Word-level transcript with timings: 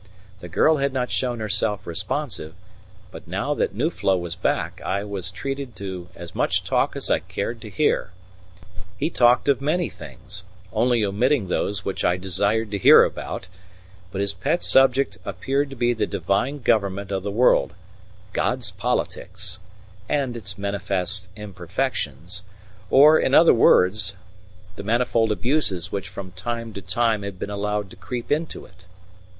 The 0.39 0.49
girl 0.49 0.77
had 0.77 0.93
not 0.93 1.11
shown 1.11 1.39
herself 1.39 1.85
responsive, 1.85 2.55
but 3.11 3.27
now 3.27 3.53
that 3.53 3.75
Nuflo 3.75 4.17
was 4.17 4.33
back 4.35 4.81
I 4.83 5.03
was 5.03 5.29
treated 5.29 5.75
to 5.75 6.07
as 6.15 6.33
much 6.33 6.63
talk 6.63 6.95
as 6.95 7.11
I 7.11 7.19
cared 7.19 7.61
to 7.61 7.69
hear. 7.69 8.09
He 8.97 9.11
talked 9.11 9.47
of 9.47 9.61
many 9.61 9.89
things, 9.89 10.43
only 10.73 11.05
omitting 11.05 11.49
those 11.49 11.85
which 11.85 12.03
I 12.03 12.17
desired 12.17 12.71
to 12.71 12.79
hear 12.79 13.03
about; 13.03 13.47
but 14.11 14.21
his 14.21 14.33
pet 14.33 14.63
subject 14.63 15.19
appeared 15.23 15.69
to 15.69 15.75
be 15.75 15.93
the 15.93 16.07
divine 16.07 16.61
government 16.61 17.11
of 17.11 17.21
the 17.21 17.29
world 17.29 17.73
"God's 18.33 18.71
politics" 18.71 19.59
and 20.09 20.35
its 20.35 20.57
manifest 20.57 21.29
imperfections, 21.35 22.41
or, 22.89 23.19
in 23.19 23.35
other 23.35 23.53
words, 23.53 24.15
the 24.77 24.83
manifold 24.83 25.31
abuses 25.31 25.91
which 25.91 26.09
from 26.09 26.31
time 26.31 26.73
to 26.73 26.81
time 26.81 27.21
had 27.21 27.37
been 27.37 27.51
allowed 27.51 27.91
to 27.91 27.95
creep 27.95 28.31
into 28.31 28.65
it. 28.65 28.85